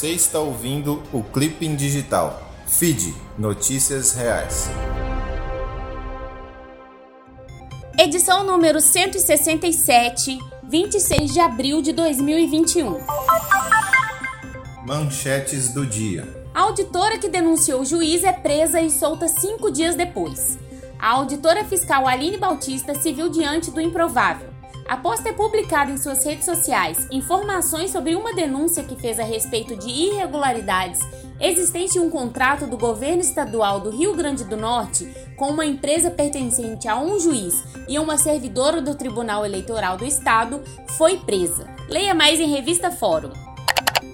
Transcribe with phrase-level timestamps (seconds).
[0.00, 2.42] Você está ouvindo o Clipping Digital.
[2.66, 4.70] Feed Notícias Reais.
[7.98, 12.98] Edição número 167, 26 de abril de 2021.
[14.86, 16.26] Manchetes do dia.
[16.54, 20.58] A auditora que denunciou o juiz é presa e solta cinco dias depois.
[20.98, 24.49] A auditora fiscal Aline Bautista se viu diante do improvável.
[24.88, 29.76] Após ter publicado em suas redes sociais informações sobre uma denúncia que fez a respeito
[29.76, 31.00] de irregularidades
[31.40, 36.10] existente em um contrato do governo estadual do Rio Grande do Norte com uma empresa
[36.10, 40.62] pertencente a um juiz e uma servidora do Tribunal Eleitoral do Estado,
[40.98, 41.66] foi presa.
[41.88, 43.32] Leia mais em Revista Fórum.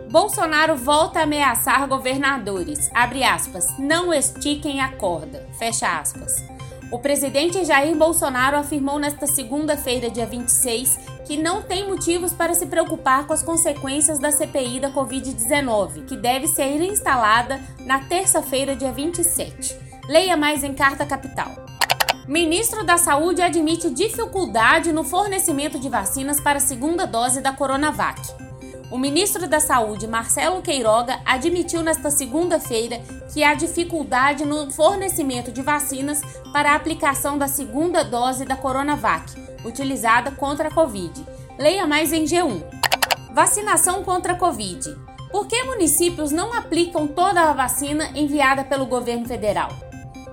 [0.09, 2.89] Bolsonaro volta a ameaçar governadores.
[2.95, 3.67] Abre aspas.
[3.77, 5.47] Não estiquem a corda.
[5.59, 6.56] Fecha aspas.
[6.91, 12.67] O presidente Jair Bolsonaro afirmou nesta segunda-feira, dia 26, que não tem motivos para se
[12.67, 18.93] preocupar com as consequências da CPI da Covid-19, que deve ser instalada na terça-feira, dia
[18.93, 19.77] 27.
[20.09, 21.51] Leia mais em Carta Capital.
[22.29, 28.46] Ministro da Saúde admite dificuldade no fornecimento de vacinas para a segunda dose da Coronavac.
[28.89, 33.01] O ministro da Saúde, Marcelo Queiroga, admitiu nesta segunda-feira
[33.33, 39.33] que há dificuldade no fornecimento de vacinas para a aplicação da segunda dose da Coronavac,
[39.65, 41.27] utilizada contra a Covid.
[41.59, 42.63] Leia mais em G1.
[43.35, 44.97] Vacinação contra a Covid.
[45.33, 49.71] Por que municípios não aplicam toda a vacina enviada pelo governo federal?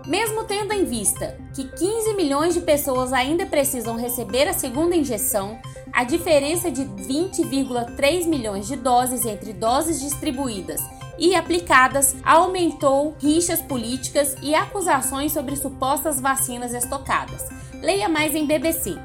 [0.06, 5.58] Mesmo tendo em vista que 15 milhões de pessoas ainda precisam receber a segunda injeção,
[5.94, 10.82] a diferença de 20,3 milhões de doses entre doses distribuídas
[11.20, 17.48] e aplicadas aumentou rixas políticas e acusações sobre supostas vacinas estocadas.
[17.76, 18.98] Leia mais em BBC.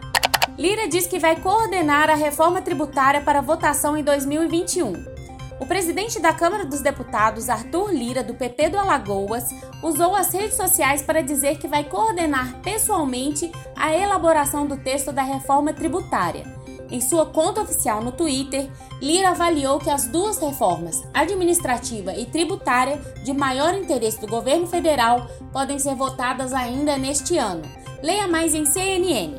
[0.56, 5.18] Lira diz que vai coordenar a reforma tributária para votação em 2021.
[5.60, 9.44] O presidente da Câmara dos Deputados, Arthur Lira, do PP do Alagoas,
[9.82, 15.22] usou as redes sociais para dizer que vai coordenar pessoalmente a elaboração do texto da
[15.22, 16.44] reforma tributária.
[16.90, 22.98] Em sua conta oficial no Twitter, Lira avaliou que as duas reformas, administrativa e tributária,
[23.22, 27.62] de maior interesse do governo federal, podem ser votadas ainda neste ano.
[28.02, 29.34] Leia mais em CNN.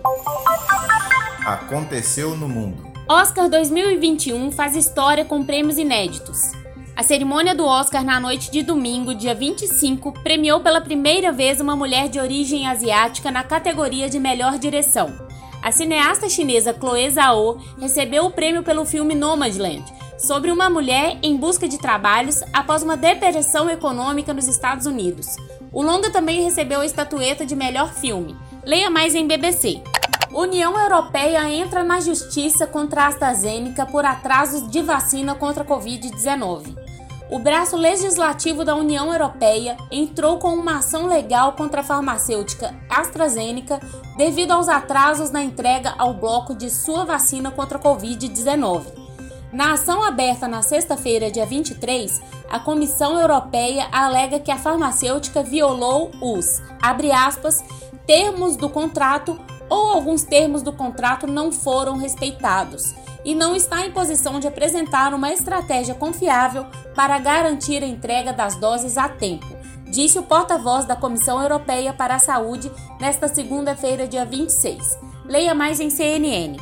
[1.46, 2.88] Aconteceu no mundo.
[3.08, 6.52] Oscar 2021 faz história com prêmios inéditos.
[6.96, 11.76] A cerimônia do Oscar na noite de domingo, dia 25, premiou pela primeira vez uma
[11.76, 15.29] mulher de origem asiática na categoria de melhor direção.
[15.62, 19.84] A cineasta chinesa Chloe Zhao recebeu o prêmio pelo filme Nomadland,
[20.18, 25.28] sobre uma mulher em busca de trabalhos após uma depressão econômica nos Estados Unidos.
[25.72, 28.36] O longa também recebeu a estatueta de melhor filme.
[28.66, 29.82] Leia mais em BBC.
[30.32, 36.89] União Europeia entra na justiça contra a AstraZeneca por atrasos de vacina contra a Covid-19.
[37.30, 43.80] O braço legislativo da União Europeia entrou com uma ação legal contra a farmacêutica AstraZeneca
[44.18, 48.82] devido aos atrasos na entrega ao bloco de sua vacina contra a Covid-19.
[49.54, 52.20] Na ação aberta na sexta-feira, dia 23,
[52.50, 56.60] a Comissão Europeia alega que a farmacêutica violou os,
[57.14, 57.64] aspas,
[58.08, 63.92] termos do contrato ou alguns termos do contrato não foram respeitados e não está em
[63.92, 66.66] posição de apresentar uma estratégia confiável
[66.96, 69.48] para garantir a entrega das doses a tempo,
[69.86, 74.98] disse o porta-voz da Comissão Europeia para a Saúde nesta segunda-feira, dia 26.
[75.26, 76.58] Leia mais em CNN.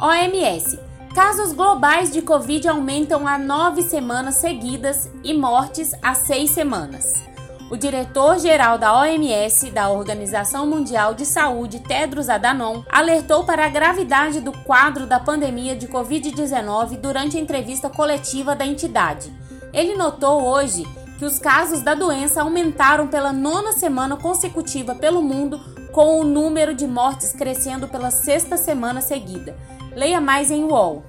[0.00, 0.78] OMS.
[1.14, 7.31] Casos globais de Covid aumentam há nove semanas seguidas e mortes há seis semanas.
[7.72, 14.42] O diretor-geral da OMS, da Organização Mundial de Saúde, Tedros Adhanom, alertou para a gravidade
[14.42, 19.32] do quadro da pandemia de Covid-19 durante a entrevista coletiva da entidade.
[19.72, 20.86] Ele notou hoje
[21.18, 25.58] que os casos da doença aumentaram pela nona semana consecutiva pelo mundo,
[25.92, 29.56] com o número de mortes crescendo pela sexta semana seguida.
[29.96, 31.04] Leia mais em UOL.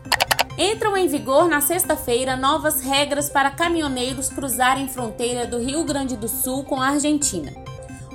[0.58, 6.28] Entram em vigor na sexta-feira novas regras para caminhoneiros cruzarem fronteira do Rio Grande do
[6.28, 7.52] Sul com a Argentina.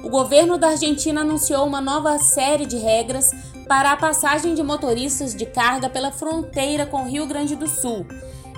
[0.04, 3.32] O governo da Argentina anunciou uma nova série de regras
[3.66, 8.06] para a passagem de motoristas de carga pela fronteira com o Rio Grande do Sul.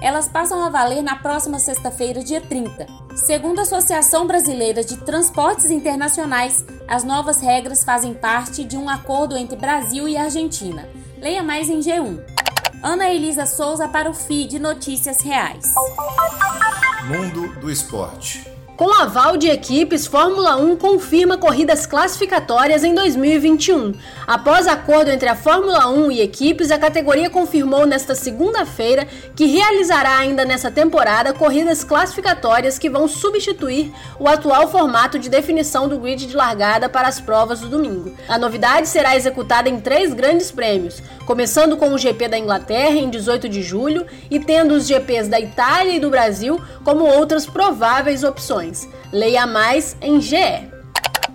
[0.03, 2.87] Elas passam a valer na próxima sexta-feira, dia 30.
[3.17, 9.39] Segundo a Associação Brasileira de Transportes Internacionais, as novas regras fazem parte de um acordo
[9.39, 10.87] entre Brasil e Argentina.
[11.19, 12.50] Leia mais em G1.
[12.83, 15.67] Ana Elisa Souza para o feed Notícias Reais.
[17.07, 18.60] Mundo do Esporte.
[18.81, 23.93] Com aval de equipes, Fórmula 1 confirma corridas classificatórias em 2021.
[24.27, 29.07] Após acordo entre a Fórmula 1 e equipes, a categoria confirmou nesta segunda-feira
[29.37, 35.87] que realizará ainda nessa temporada corridas classificatórias que vão substituir o atual formato de definição
[35.87, 38.17] do grid de largada para as provas do domingo.
[38.27, 43.11] A novidade será executada em três grandes prêmios, começando com o GP da Inglaterra em
[43.11, 48.25] 18 de julho e tendo os GPs da Itália e do Brasil como outras prováveis
[48.25, 48.70] opções.
[49.13, 50.71] Leia mais em GE.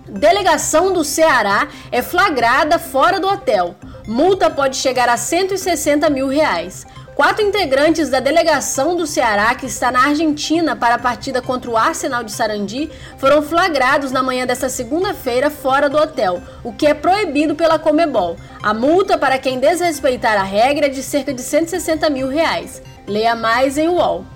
[0.08, 3.74] Delegação do Ceará é flagrada fora do hotel.
[4.06, 6.86] Multa pode chegar a 160 mil reais.
[7.16, 11.76] Quatro integrantes da delegação do Ceará, que está na Argentina para a partida contra o
[11.76, 16.92] Arsenal de Sarandi, foram flagrados na manhã desta segunda-feira fora do hotel, o que é
[16.92, 18.36] proibido pela Comebol.
[18.62, 22.82] A multa para quem desrespeitar a regra é de cerca de 160 mil reais.
[23.08, 24.26] Leia mais em UOL.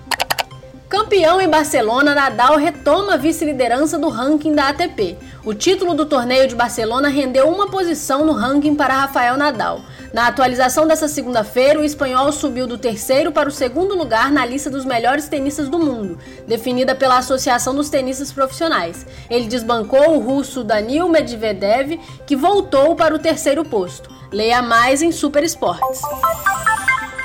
[0.90, 5.16] Campeão em Barcelona, Nadal retoma a vice-liderança do ranking da ATP.
[5.44, 9.82] O título do torneio de Barcelona rendeu uma posição no ranking para Rafael Nadal.
[10.12, 14.68] Na atualização dessa segunda-feira, o espanhol subiu do terceiro para o segundo lugar na lista
[14.68, 19.06] dos melhores tenistas do mundo, definida pela Associação dos Tenistas Profissionais.
[19.30, 24.10] Ele desbancou o russo Danil Medvedev, que voltou para o terceiro posto.
[24.32, 26.02] Leia mais em Super Esportes.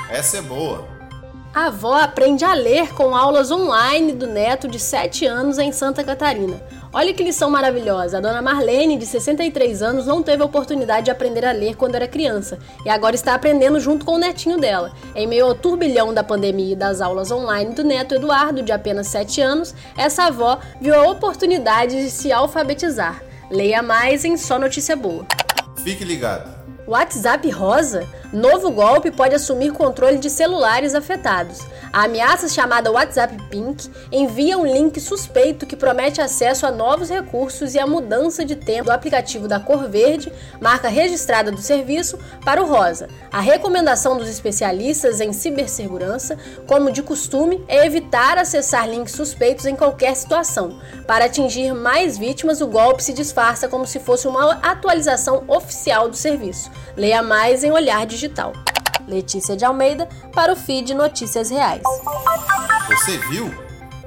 [0.08, 0.95] Essa é boa.
[1.56, 6.04] A avó aprende a ler com aulas online do neto de 7 anos em Santa
[6.04, 6.62] Catarina.
[6.92, 8.18] Olha que lição maravilhosa!
[8.18, 11.94] A dona Marlene, de 63 anos, não teve a oportunidade de aprender a ler quando
[11.94, 14.92] era criança e agora está aprendendo junto com o netinho dela.
[15.14, 19.06] Em meio ao turbilhão da pandemia e das aulas online do neto Eduardo, de apenas
[19.06, 23.22] 7 anos, essa avó viu a oportunidade de se alfabetizar.
[23.50, 25.24] Leia mais em Só Notícia Boa.
[25.82, 26.54] Fique ligado.
[26.86, 28.06] WhatsApp Rosa?
[28.36, 31.60] Novo golpe pode assumir controle de celulares afetados.
[31.90, 37.74] A ameaça chamada WhatsApp Pink envia um link suspeito que promete acesso a novos recursos
[37.74, 40.30] e a mudança de tempo do aplicativo da cor verde,
[40.60, 43.08] marca registrada do serviço, para o rosa.
[43.32, 46.36] A recomendação dos especialistas em cibersegurança,
[46.66, 50.78] como de costume, é evitar acessar links suspeitos em qualquer situação.
[51.06, 56.16] Para atingir mais vítimas, o golpe se disfarça como se fosse uma atualização oficial do
[56.16, 56.70] serviço.
[56.94, 58.25] Leia mais em Olhar Digital.
[59.06, 61.82] Letícia de Almeida para o feed Notícias Reais.
[62.88, 63.50] Você viu?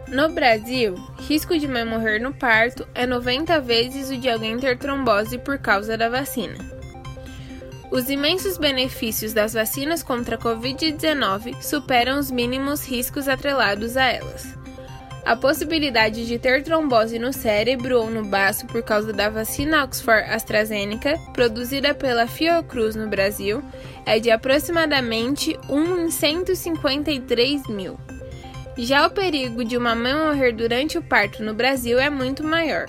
[0.07, 0.95] No Brasil,
[1.27, 5.59] risco de mãe morrer no parto é 90 vezes o de alguém ter trombose por
[5.59, 6.57] causa da vacina.
[7.91, 14.58] Os imensos benefícios das vacinas contra a Covid-19 superam os mínimos riscos atrelados a elas.
[15.29, 20.27] A possibilidade de ter trombose no cérebro ou no baço por causa da vacina Oxford
[20.27, 23.61] AstraZeneca, produzida pela Fiocruz no Brasil,
[24.07, 27.95] é de aproximadamente 1 em 153 mil.
[28.75, 32.87] Já o perigo de uma mãe morrer durante o parto no Brasil é muito maior.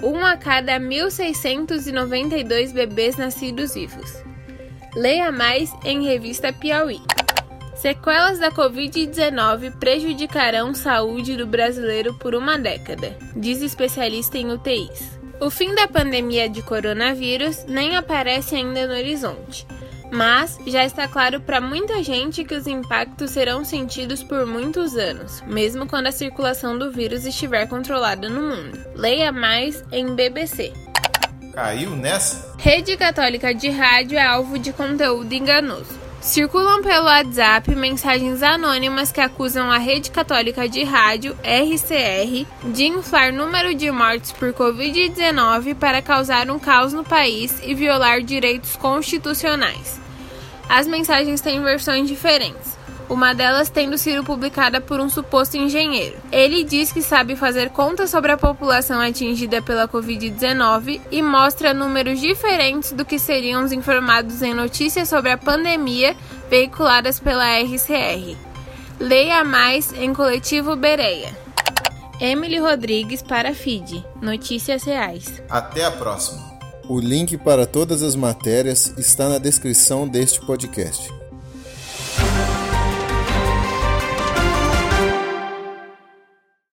[0.00, 4.22] 1 a cada 1.692 bebês nascidos vivos.
[4.94, 7.00] Leia mais em revista Piauí.
[7.84, 15.20] Sequelas da Covid-19 prejudicarão saúde do brasileiro por uma década, diz especialista em UTIs.
[15.38, 19.66] O fim da pandemia de coronavírus nem aparece ainda no horizonte,
[20.10, 25.42] mas já está claro para muita gente que os impactos serão sentidos por muitos anos,
[25.42, 28.82] mesmo quando a circulação do vírus estiver controlada no mundo.
[28.94, 30.72] Leia mais em BBC.
[31.52, 32.54] Caiu nessa?
[32.56, 36.03] Rede Católica de Rádio é alvo de conteúdo enganoso.
[36.24, 43.30] Circulam pelo WhatsApp mensagens anônimas que acusam a Rede Católica de Rádio, RCR, de inflar
[43.30, 50.00] número de mortes por Covid-19 para causar um caos no país e violar direitos constitucionais.
[50.66, 52.74] As mensagens têm versões diferentes
[53.14, 56.16] uma delas tendo sido publicada por um suposto engenheiro.
[56.30, 62.20] Ele diz que sabe fazer contas sobre a população atingida pela Covid-19 e mostra números
[62.20, 66.16] diferentes do que seriam os informados em notícias sobre a pandemia
[66.50, 68.36] veiculadas pela RCR.
[68.98, 71.36] Leia mais em Coletivo Bereia.
[72.20, 74.04] Emily Rodrigues para FID.
[74.20, 75.42] Notícias Reais.
[75.48, 76.54] Até a próxima.
[76.88, 81.23] O link para todas as matérias está na descrição deste podcast.